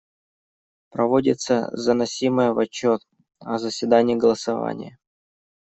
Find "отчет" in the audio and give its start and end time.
2.57-3.01